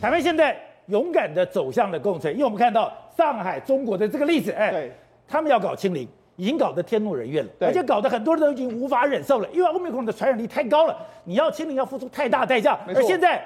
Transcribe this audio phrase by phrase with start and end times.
[0.00, 4.92] 台湾现在勇敢的走向了共存，因为我们看到上海中国的这个例子，哎，对，
[5.26, 13.42] 他们要搞清零，已经搞得天怒人怨了，对而且搞得很多人都已经无法忍受了，因为欧米克的传染力太高了，你要清零要付出太大代价，而现在。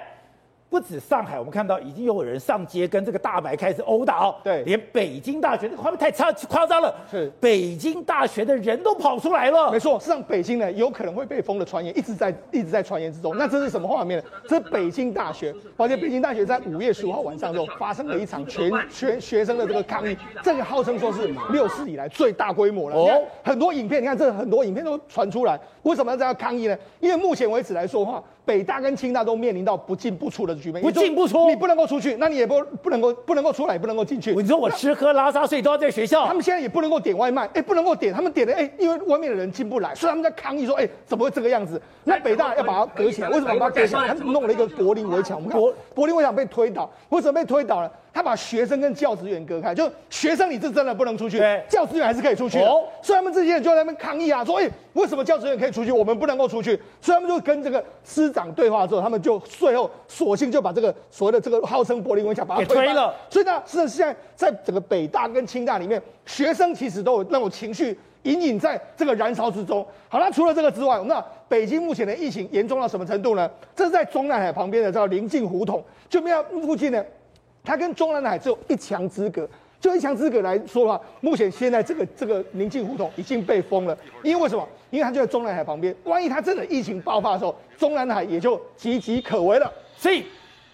[0.70, 4.36] 不止上海，我们看到已经有人上街跟这个大白开始殴打哦。
[4.44, 6.94] 对连北京大学这个画面太差夸张了。
[7.10, 9.72] 是北京大学的人都跑出来了。
[9.72, 13.36] 没错，实际上北京呢有可能会被封的传言一直在一直在传言之中。
[13.36, 14.24] 那这是什么画面呢？
[14.46, 22.96] 这是北京大学， 而且北京大学在五月十五号晚上之后发生了一场全 全学生的这个抗议，这个号称说是六四以来最大规模了。
[22.96, 26.78] 哦很多影片，你看这很多影片都传出来，为什么要这样抗议呢？
[27.00, 34.34] 因为目前为止来说的话，北大跟清大都面临到不进不出的局面，不进不出你不能够出去，那你也不不能够不能够出来，也不能够进去。
[34.34, 41.80] 你说我吃喝拉撒睡都要在学校，他们现在也不能够点外卖，哎，不能够点，他们点的，哎，因为外面的人进不来，所以他们在抗议说，哎，怎么会这个样子？
[42.02, 44.08] 那北大要把它隔起来，为什么把它隔起来？
[44.08, 47.92] 他们弄了一个柏林围墙，我们柏林围墙被推倒，为什么被推倒了？
[48.12, 52.58] 他把学生跟教职员隔开，就学生你是真的不能出去对，教职员还是可以出去。
[52.60, 56.78] 哦所以他们这些人就在那边抗议啊，说，哎，为什么教职员可以出去，我们不能够出去？
[57.00, 63.14] 所以他们就跟这个师长对话之后，他们就最后索性就把这个所谓的这个号称柏林围墙把它推了。
[63.30, 69.86] 所以呢，是现在在整个北大跟清大里面，学生其实都有那种情绪隐隐在这个燃烧之中。
[70.08, 73.50] 好，那除了这个之外，那北京目前的疫情严重到什么程度呢？
[73.74, 77.02] 这是在中南海旁边的叫临近胡同，就没有附近呢，
[77.64, 79.48] 它跟中南海只有一墙之隔。
[79.80, 84.68] 就一墙之隔来说的话，目前现在这个这个临近胡同已经被封了，因为为什么？
[84.90, 89.72] 因为它就在中南海旁边，万一它真的疫情爆发的时候，中南海也就岌岌可危了。
[89.96, 90.26] 所以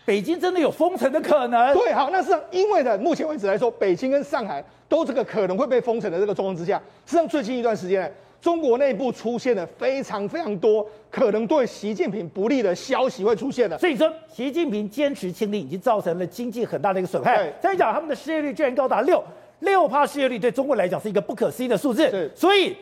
[0.04, 1.72] 北京真的有封城的可能。
[1.72, 8.08] 对，好，那实际上因为呢，目前为止来说，北京跟上海都这个可能会被封城的这个状况之下，实际上最近一段时间呢，
[8.40, 13.78] 中国内部出现了非常非常多可能对习近平不利的消息会出现的。
[13.78, 17.52] 所以说，习近平坚持清零已经造成了经济很大的一个损害。
[17.60, 19.22] 再讲，他们的失业率居然高达六
[19.60, 22.10] 六趴，失业率对中国来讲是一个不可思议的数字。
[22.10, 22.76] 是所以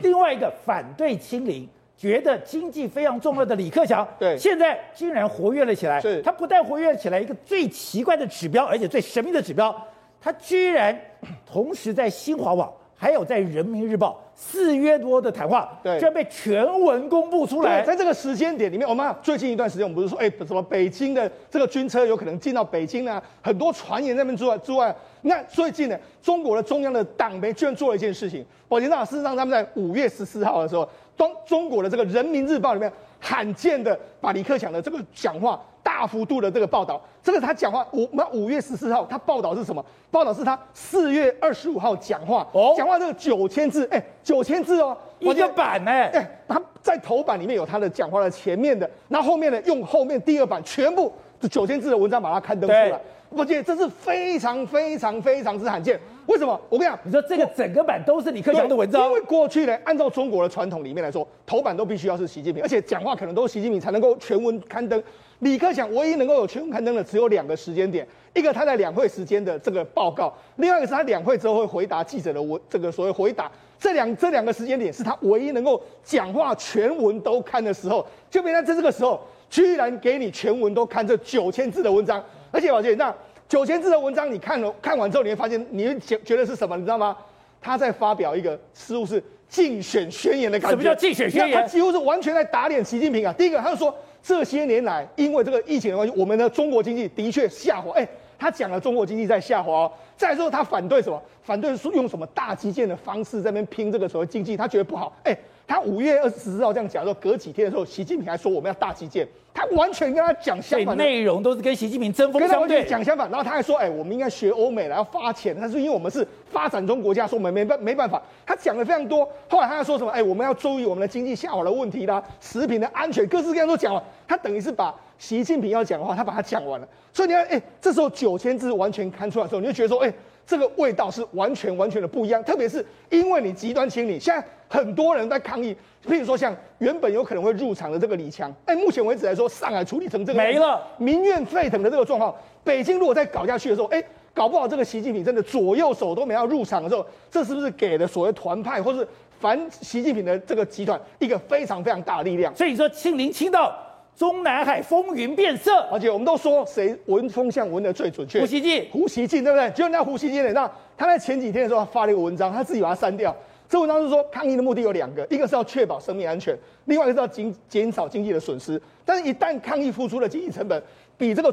[0.00, 1.68] 另外一个反对清零。
[1.94, 6.00] 觉得经济非常重要的李克强，对现在竟然活跃了起来。
[6.00, 9.72] 是他不但活跃起来，一个最奇怪的指标，而且最神秘的指标，
[10.20, 10.98] 他居然
[11.46, 12.72] 同时在新华网，
[13.02, 17.82] 还有在人民日报四月多的谈话，对居然被全文公布出来。
[17.82, 30.88] 在这个时间点里面，我们最近一段时间，我们不是说，哎，什么北京的这个军车有可能进到北京啊，很多传言在那边之外之外，那最近呢，中国的中央的党媒居然做了一件事情，宝杰长，事实上他们在五月十四号的时候。
[31.14, 32.90] 中中国的这个人民日报里面
[33.24, 39.84] 罕见的把李克强的这个讲话大幅度的这个报道，这个他讲话五那五月十四号他报道是什么？
[40.10, 51.10] 报道是他四月二十五号讲话哦，讲话这个九千字，哎，九千字哦，一个版呢，哎，他在头版里面有他的讲话的前面的，那后后面呢用后面第二版全部
[51.48, 53.00] 九千字的文章把它刊登出来。
[53.30, 55.98] 我觉得这是非常非常非常之罕见。
[56.26, 56.60] 为什么？
[56.68, 65.02] 我跟你讲，你说这个整个版都是李克强的文章，因为过去呢，按照中国的传统里面来说，头版都必须要是习近平，而且讲话可能都是习近平才能够全文刊登。
[65.40, 73.50] 李克强唯一能够有全文刊登的只有两个时间点，一个他在两会时间的这个报告，另外一个是他两会之后会回答记者的文这个所谓回答。
[73.80, 83.12] 这两这两个时间点是他唯一能够讲话全文都看的时候，就别在在这个时候，居然给你全文都看这九千字的文章，而且宝杰那。
[83.52, 86.74] 九千字的文章，你看了看完之后，你会发现，你会觉觉得是什么？
[86.74, 87.14] 你知道吗？
[87.60, 90.74] 他在发表一个似乎是竞选宣言的感觉。
[90.74, 91.60] 什么叫竞选宣言？
[91.60, 93.34] 他几乎是完全在打脸习近平啊！
[93.36, 97.92] 第一个，他就说这些年来，因为这个疫情的关系，我们的中国经济的确下滑。
[97.92, 98.08] 哎，
[98.42, 99.92] 他讲了中国经济在下滑哦。
[100.16, 101.22] 再说他反对什么？
[101.42, 105.12] 反对说用什么大基建的方式在那边拼这个所谓经济，他觉得不好。
[105.22, 105.36] 哎。
[105.64, 113.30] 他五月二十四号这样讲的时候，隔几天的时候，习近平还说我们要大基建，他完全跟他讲相反的内容，都是跟习近平针锋相对，讲相反。
[113.30, 118.20] 然后他还说，哎，我们应该学欧美来要发钱，他是因为我们是发展中国家，说我们没办没办法。
[118.44, 119.26] 他讲了非常多。
[119.48, 120.10] 后来他还说什么？
[120.10, 124.02] 哎，我们要注意我们的经济下滑的问题啦，食品的安全，各式各样都讲了。
[124.28, 126.88] 他等于是把习近平要讲的话，他把它讲完了。
[127.12, 130.12] 所以你看，哎，这时候九千字完全看出来的时候，你就觉得说，哎。
[130.44, 135.72] 这个味道是完全完全的不一样，特别是因为你极端清理，现在很多人在抗议，
[136.04, 142.34] 譬如说像原本有可能会入场的这个李强，哎，目前为止来说，上海处理成这个没了，民怨沸腾的这个状况，
[142.64, 144.02] 北京如果再搞下去的时候，哎，
[144.34, 149.06] 搞不好这个习近平真的左右手都没要入场的时候，这是不是给了所谓团派或是
[149.38, 152.52] 反习近平的这个集团一个非常非常大的力量？
[152.56, 153.72] 所以说清零清到。
[154.16, 158.40] 中南海风云变色，而且我们都说谁闻风向闻得最准确？
[158.40, 159.70] 胡锡进，胡锡进对不对？
[159.70, 163.34] 就人家胡锡进，你知道他在前几天的时候发了一个文章，他自己把它删掉。
[163.68, 166.54] 这文章是说抗议的目的有两个，一个是要确保生命安全，
[166.84, 168.80] 另外一个是要减减少经济的损失。
[169.02, 170.80] 但是，一旦抗议付出的经济成本
[171.16, 171.52] 比这个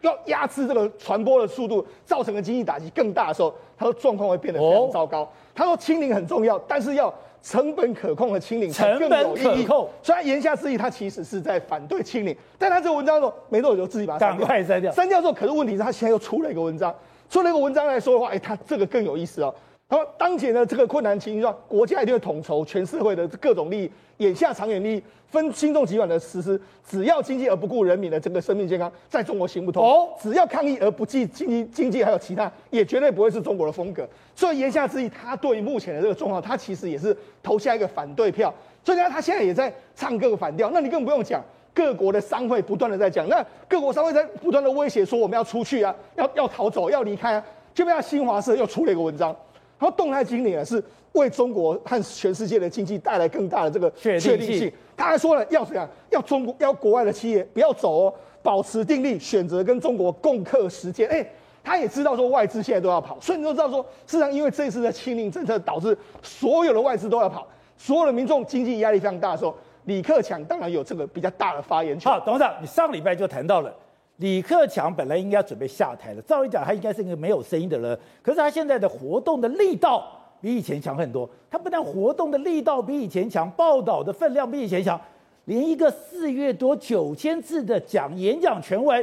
[0.00, 5.20] 要压制这个传播的速度，造成的经济打击更大的时候，他说状况会变得非常糟糕。
[5.20, 7.12] 哦、他说清零很重要，但是要
[7.42, 9.42] 成本可控的清零才更有意义。
[9.42, 9.88] 成本可控。
[10.02, 12.36] 所以言下之意，他其实是在反对清零。
[12.58, 14.92] 但他这个文章说没多久就自己把它赶快删掉。
[14.92, 16.94] 删掉之后，可是问题是他现在又出了一个文章，
[17.30, 19.54] 出了一个文章来说的话，哎，他这个更有意思哦。
[19.90, 26.60] 他说当前的这个困难情况，国家一定会统筹全社会的各种利益，眼下长远利益分轻重急缓的实施。
[26.86, 29.82] 只要经济而不顾人民的这个生命健康，在中国行不通。
[29.82, 34.06] 哦，只要抗疫而不计经济经济还有其他，也绝对不会是中国的风格。
[34.36, 38.52] 所以言下之意，他对于目前的这个状况，他其实也是投下一个反对票。
[38.84, 40.68] 所以呢，他现在也在唱各个反调。
[40.70, 41.42] 那你更不用讲，
[41.72, 47.42] 各国的商会不断的在讲，那各国商会在不断的威胁说我们要出去啊，要要逃走，要离开啊。
[47.74, 49.34] 就被他新华社又出了一个文章。
[49.78, 50.82] 然后动态清零啊，是
[51.12, 54.72] 为中国和全世界的经济带来更大的这个确定性。
[54.96, 55.88] 他还说了，要怎样？
[56.10, 61.08] 要中国要国外的企业不要走哦，保持定力，选择跟中国共克时艰。
[61.08, 61.24] 哎，
[61.62, 67.46] 他也知道说外资现在都要跑，所以你都知道说，事实上因为这一次的清零政策导致所有的外资都要跑，
[67.76, 69.54] 所有的民众经济压力非常大的时候，
[69.84, 72.10] 李克强当然有这个比较大的发言权。
[72.10, 73.72] 好，董事长，你上礼拜就谈到了。
[74.18, 80.06] 李克强本来应该准备下台了，照理讲他应该是一个没有声音的人，可是他现在的活动的力道
[80.40, 81.28] 比以前强很多。
[81.48, 85.00] 他不但活动的力道比以前强，报道的分量比以前强，
[85.44, 89.00] 连一个四月多九千字的讲演讲全文，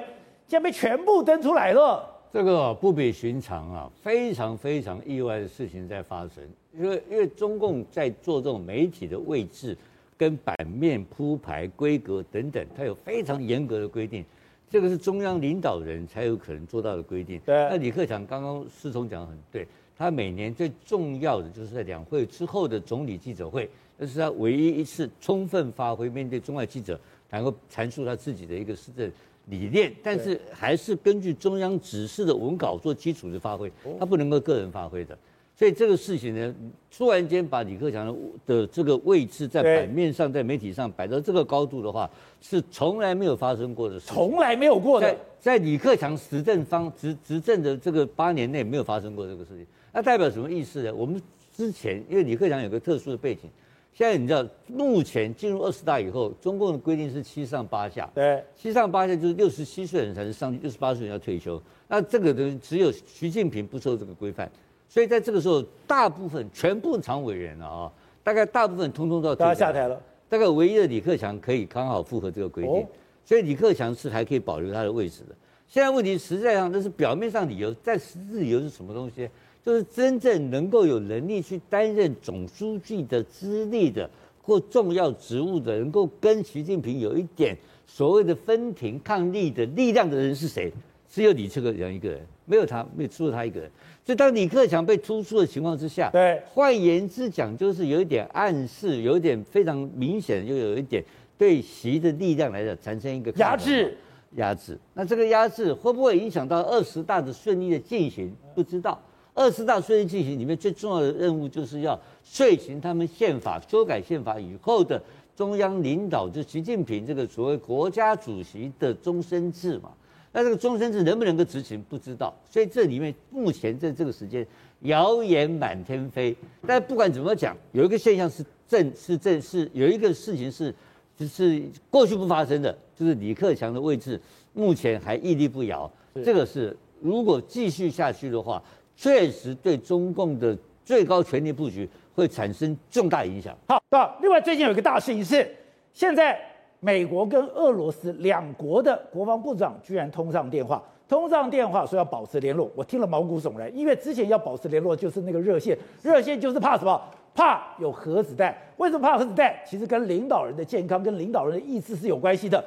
[0.48, 2.06] 竟然被全部登出来了。
[2.34, 6.44] 这个不比寻常啊，非常非常意外的事情在发生。
[6.78, 9.78] 因为因为中共在做这种媒体的位置、
[10.18, 14.26] 跟版面铺排、规格等等，它有非常严格的规定。
[14.70, 17.40] 这个是中央领导人才有可能做到的规定。
[17.46, 17.56] 对。
[17.70, 19.68] 那李克强刚刚思聪讲的很对，
[19.98, 29.10] 他每年最重要的就是在两会之后的总理记者会，那是他唯一一次充分发挥面对中外记者，然后阐述他自己的一个施政
[29.48, 35.18] 理念，但是还是根据中央指示的文稿做基础的发挥，他不能够个人发挥的。
[35.58, 36.54] 所以这个事情呢，
[36.96, 38.16] 突然间把李克强的
[38.46, 42.10] 的这个位置在版面上，在媒体上摆到这个高度的话，
[42.42, 45.08] 是从来没有发生过的事，从来没有过的。
[45.08, 49.66] 在在李克强执政方执执政的这个八年内，没有发生过这个事情。
[49.94, 50.94] 那代表什么意思呢？
[50.94, 51.22] 我们
[51.56, 53.50] 之前因为李克强有个特殊的背景，
[53.94, 61.62] 现在你知道，目前进入二十大以后，中共的规定是七上八下，对，七上八下就是六十七岁的人才能上去，六十八岁人要退休。
[61.88, 64.52] 那这个的只有习近平不受这个规范。
[64.88, 67.92] 所以在这个时候，大部分全部常委员了啊，
[68.24, 70.02] 大概大部分通通都要下台了。
[70.28, 72.88] 大概唯一的李克强可以刚好符合这个规定，哦、
[73.24, 75.36] 所以李克强是还可以保留他的位置的。
[75.68, 79.30] 现在问题实在上那是表面上理由，在实质理由是什么东西？
[79.64, 84.10] 就是真正能够有能力去担任总书记的资历的
[84.42, 87.58] 或重要职务的，能够跟习近平有一点
[87.88, 90.72] 所谓的分庭抗礼的力量的人是谁？
[91.10, 93.72] 只有你这个人一个人，没有他，没有除了他一个人。
[94.06, 101.04] 所以当李克强被突出的情况之下，对，换言之讲，就是有一点暗示，有一点非常明显，又有一点
[101.40, 103.98] 对习的力量来讲产生一个压制，
[104.36, 104.78] 压制。
[104.94, 108.32] 那这个压制会不会影响到二十大的顺利的进行？
[108.54, 109.02] 不知道。
[109.34, 115.02] 二十大顺利进行里面最重要的任务就是要遂行他们宪法修改宪法以后的
[115.36, 119.90] 中央领导，就习近平这个所谓国家主席的终身制嘛。
[120.36, 122.36] 那这个终身制能不能够执行，不知道。
[122.50, 124.46] 所以这里面目前在这个时间，
[124.82, 126.36] 谣言满天飞。
[126.68, 130.76] 但不管怎么讲，有一个现象是正是正是有一个事情是，
[131.16, 134.20] 就是过去不发生的，就是李克强的位置
[134.52, 135.90] 目前还屹立不摇。
[136.16, 138.62] 这个是如果继续下去的话，
[138.98, 143.58] 确实对中共的最高权力布局会产生重大影响。
[143.70, 145.50] 好，那另外最近有一个大事情是
[145.94, 146.38] 现在。
[146.86, 157.02] 美国跟俄罗斯两国的国防部长居然通上电话，通上电话说要保持联络，我听了毛骨悚然，因为之前要保持联络就是那个热线，热线就是怕什么？
[157.34, 158.56] 怕有核子弹。
[158.78, 159.52] 为什么怕核子弹？
[159.66, 162.64] 其实跟领导人的健康、跟领导人的意志是有关系的。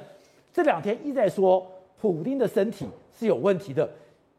[0.52, 1.64] 这两天一再说
[2.00, 3.88] 普丁的身体是有问题的，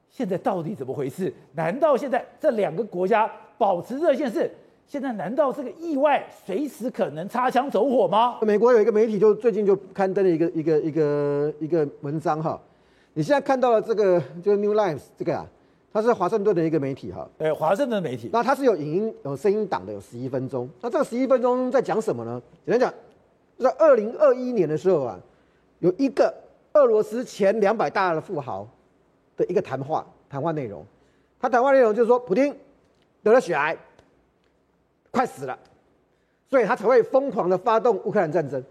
[0.09, 1.33] 现在到底怎么回事？
[1.53, 4.51] 难道现在这两个国家保持热线是？
[4.89, 8.39] 现在难道这个意外随时可能擦枪走火吗？
[8.41, 12.59] 美国有一个媒体就最近就刊登了一个一个一个一个文章哈，
[13.13, 15.45] 你现在看到了这个就是 New Lines 这个啊，
[15.93, 18.31] 它是华盛顿的一个媒体哈，对，华盛顿媒体。
[18.33, 20.67] 那它是有影音有声音档的，有十一分钟。
[20.81, 22.41] 那这个十一分钟在讲什么呢？
[22.65, 22.93] 简单讲，
[23.59, 25.19] 在二零二一年的时候啊，
[25.77, 26.33] 有一个
[26.73, 28.67] 俄罗斯前两百大的富豪
[29.37, 30.83] 的一个谈话谈话内容，
[31.39, 32.51] 他谈话内容就是说，普京
[33.21, 33.77] 得了血癌。
[35.11, 35.57] 快死了，
[36.49, 38.63] 所以他才会疯狂的发动乌克兰战争。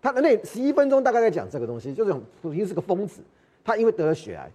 [0.00, 3.20] 他的那十一分钟大概在讲这个东西，就是普京是个疯子，
[3.64, 4.48] 他因为得了血癌。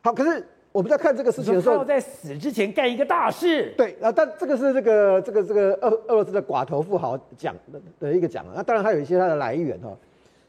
[0.00, 3.74] 好，可是我们在看这个事情的时候，要在死之前干一个大事。
[3.76, 9.90] 对啊，但这个是这个这个这个俄俄罗斯的寡头富豪讲的的一个讲啊，那当然还有一些它的来源哈。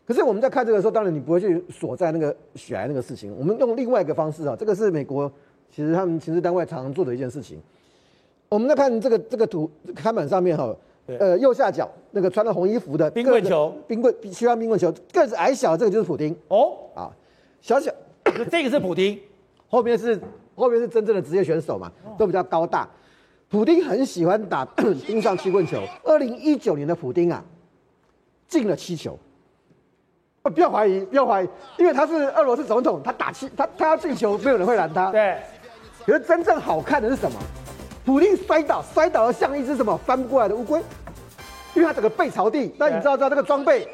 [0.05, 5.31] 可是我们在看这个时候，当然你不会去锁在那个血癌那个事情，我们用另外一个方式啊，这个是美国
[5.71, 7.59] 其实他们情治单位常常做的一件事情。
[8.49, 10.75] 我们在看这个这个图看板上面哈，
[11.19, 17.11] 呃右下角那个穿了红衣服的冰棍球，冰棍西方冰棍球个子矮小的这个就是普丁哦啊，
[17.61, 17.91] 小小
[18.49, 19.19] 这个是普丁，
[19.69, 20.19] 后面是
[20.55, 22.87] 后面是真正的职业选手嘛，都比较高大。
[23.49, 24.65] 普丁很喜欢打
[25.05, 27.43] 冰上曲棍球，二零一九年的普丁啊
[28.47, 29.17] 进了七球。
[30.43, 35.11] 不要怀疑，不要怀疑，因为他是俄罗斯总统，他打气，他他要进球，没有人会拦他。
[35.11, 35.37] 对，
[36.05, 37.37] 可是真正好看的是什么？
[38.07, 40.81] 普丁摔倒，摔倒的像一只什么翻不过来的乌龟，
[41.73, 42.73] 因为他整个背朝地。
[42.77, 43.85] 那你知道知道这个装备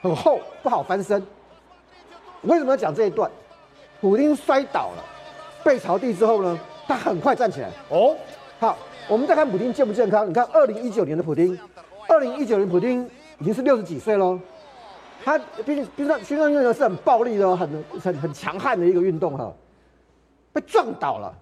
[0.00, 1.22] 很厚，不好翻身。
[2.44, 3.30] 为什么要讲这一段？
[4.00, 5.04] 普丁摔倒了，
[5.62, 7.68] 背朝地之后呢，他很快站起来。
[7.90, 8.16] 哦，
[8.58, 10.26] 好，我们再看普丁健不健康？
[10.26, 11.58] 你看，二零一九年的普丁，
[12.08, 13.04] 二零一九年普丁
[13.38, 14.40] 已经是六十几岁喽。
[15.22, 19.52] 他毕竟冰上冰上运动是很暴力的，很很很强悍的一个运动哈，
[20.54, 21.34] 被撞倒了，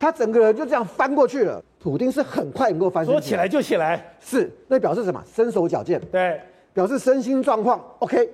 [0.00, 1.62] 他整个人就这样翻过去了。
[1.78, 5.22] 普丁是很快能够翻身，说起来就起来，是那表示什么？
[5.32, 6.40] 身手矫健，对，
[6.74, 8.28] 表示身心状况 OK。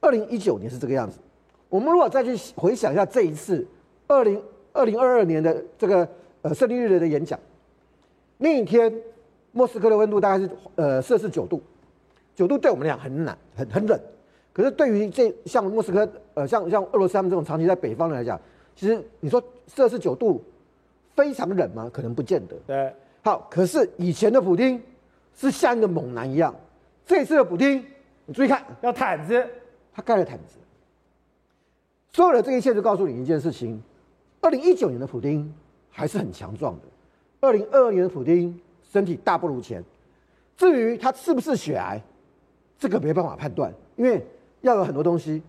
[0.00, 1.18] 二零一九年是这个样子，
[1.68, 3.66] 我们如果再去回想一下这一次
[4.06, 6.06] 二零二零二二年的这个
[6.42, 7.38] 呃胜利日的演讲，
[8.38, 8.92] 那一天
[9.52, 11.62] 莫斯科的温度大概是呃摄氏九度。
[12.34, 13.98] 九度对我们来讲很冷，很很冷，
[14.52, 18.38] 可是对于这像莫斯科，呃，像像俄罗斯他们这种长期在北方的来讲，
[18.74, 20.42] 其实你说摄氏九度
[21.14, 21.90] 非常冷吗？
[21.92, 22.56] 可能不见得。
[22.66, 24.80] 对，好，可是以前的普丁
[25.34, 26.54] 是像一个猛男一样，
[27.04, 27.84] 这一次的普丁，
[28.24, 29.46] 你注意看，要毯子，
[29.92, 30.58] 他盖了毯子。
[32.12, 33.82] 所有的这一切就告诉你一件事情：
[34.40, 35.52] 二零一九年的普丁
[35.90, 36.82] 还是很强壮的，
[37.40, 38.58] 二零二二年的普丁
[38.90, 39.84] 身体大不如前。
[40.56, 42.00] 至于他是不是血癌？
[42.78, 44.24] 这个没办法判断，因为
[44.62, 45.42] 要有很多东西。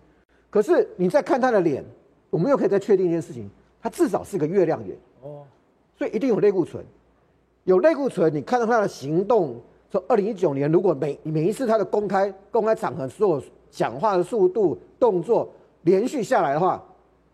[0.50, 1.84] 可是你再看他的脸，
[2.30, 5.44] 我们又可以再确定一件事情：他至少是个月亮脸哦，
[5.96, 6.84] 所以一定有类固醇。
[7.64, 16.82] 有类固醇，你看到他的行动，从二零一九年，如果每每一次他的公开公开场合所有讲话的速度、动作连续下来的话，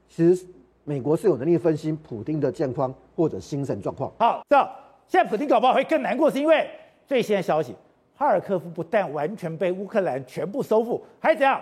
[0.08, 0.46] 其实
[0.82, 4.12] 美国是有能力分析普丁的健康或者精神状况。
[4.18, 4.68] 好，这样
[5.06, 6.68] 现在普丁搞不好会更难过，是因为
[7.06, 7.74] 最新的消息。
[8.16, 11.60] 哈尔科夫不但完全被乌克兰全部收复，还怎样？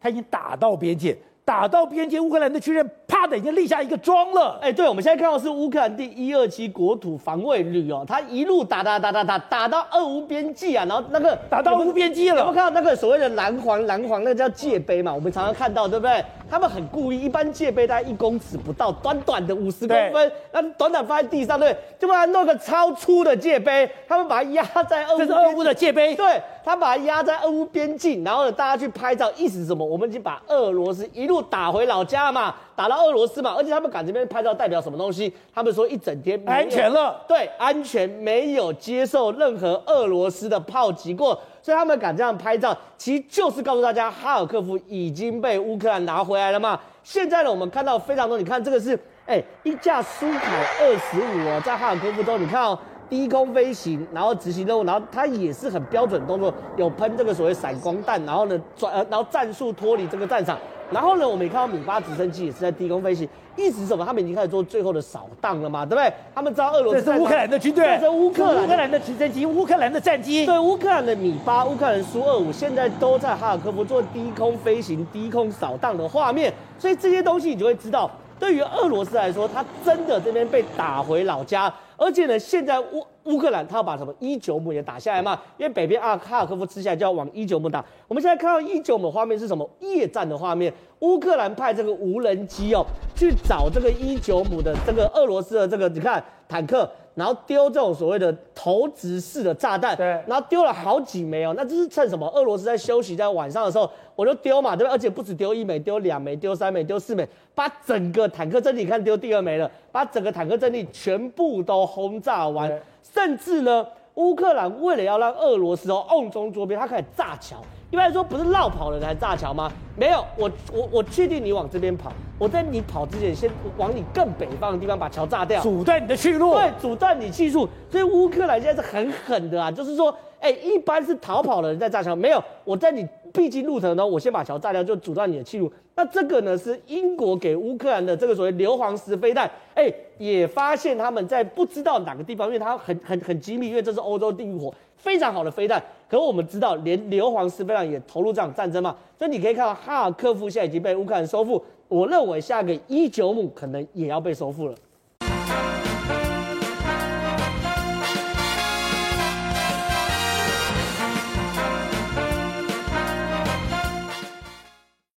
[0.00, 1.16] 他已经打到边界。
[1.44, 4.58] 打到边界，乌克兰的确认啪的已经立下一个桩了。
[4.62, 12.42] 哎，对，我们现在看到是乌克兰第一二期国土防卫旅哦，他一路打打打打打打到俄乌边境啊，然后那个打到乌边境了。
[12.42, 16.24] 我们看到那个所谓的蓝黄蓝黄，那个叫界碑嘛，我们常常看到，对不对？
[16.48, 25.18] 他们很故意，一般界碑大概一公尺不到，短短的五十公分，那短短放在地上，对，就把它弄个超粗的界碑，他们把它压在俄乌。
[25.18, 26.14] 这是俄乌的界碑。
[26.14, 29.84] 对，他把它压在俄乌边境，然后呢，大家去拍照，意思是什么？
[29.84, 31.41] 我们已经把俄罗斯一路。
[31.42, 35.32] 打回老家嘛，打到俄罗斯嘛，而且他们赶这边拍照代表什么东西？
[35.54, 46.78] 他们说一整天安全了，对，安全没有接受任何俄罗斯的炮击过，所以他们敢这样拍照，其实就是告诉大家，哈尔科夫已经被乌克兰拿回来了嘛。
[47.02, 48.94] 现在呢，我们看到非常多，你看这个是，
[49.26, 52.78] 哎、欸，一架苏凯二十五哦，在哈尔科夫州，你看哦，
[53.10, 60.56] 低空飞行，然后执行任务，然后它也是很标准动作，有喷这个所谓闪光弹，然后呢转，呃，然后战术脱离这个战场。
[60.92, 64.04] 然后呢，我们也看到米八直升机也是在低空飞行，意思是什么？
[64.04, 66.12] 他们已经开始做最后的扫荡了嘛，对不对？
[66.34, 68.64] 他们知道俄罗斯这是乌克兰的军队，这是乌克兰。
[68.64, 81.72] 乌克兰的直升机，乌克兰的战机，对，乌克兰的米八、乌克兰苏二五现在都在哈尔科夫做低空飞行、低空扫荡的画面，所以这些东西你就会知道，对于俄罗斯来说，他真的这边被打回老家。
[82.02, 85.40] 而且呢，现在乌乌克兰他要把什么伊久姆也打下来嘛？
[85.56, 87.84] 因为北边阿哈尔科夫吃下来就要往伊久姆打。
[88.08, 89.68] 我们现在看到伊久姆画面是什么？
[89.78, 90.72] 夜战的画面。
[90.98, 99.94] 乌克兰派这个无人机哦，去找这个伊久姆的这个俄罗斯的这个你看坦克，然后丢这种所谓的投掷式的炸弹。
[99.96, 100.06] 对。
[100.26, 102.26] 然后丢了好几枚哦，那这是趁什么？
[102.30, 104.94] 俄罗斯在休息，在晚上的时候我就丢嘛，对不对？
[104.94, 111.82] 而且不止丢一枚，丢两枚，丢三枚，丢四枚，把整个坦克阵地，你看丢第二枚了，把整个坦克阵地全部都。
[111.92, 117.56] 轰炸完，甚至呢，乌克兰为了要让俄罗斯哦瓮中捉鳖，他开始炸桥，
[117.92, 119.70] 一般来说不是绕跑了才炸桥吗？
[119.98, 126.54] 没有，我我我确定你往这边跑，我在你跑之前先往你更北方的地方把桥炸掉，阻断你的去路。
[126.54, 127.68] 对，阻断你去路。
[127.90, 135.70] 所以乌克兰现在是很狠的啊，就是说，哎，一般是逃跑的人在炸桥，没有，我在你必经路程呢，我先把桥炸掉，就阻断你的去路。
[135.94, 144.72] 那这个呢是英国给乌克兰的这个所谓硫磺石飞弹，哎，也发现他们在不知道哪个地方，因为它很很很机密，因为这是欧洲地域火，
[145.02, 145.82] 非常好的飞弹。
[146.08, 154.74] 可我们知道，连硫磺石飞弹也投入这场战争嘛，所以你可以看到哈尔科夫现在已经被乌克兰收复，我认为下个伊久姆可能也要被收复了。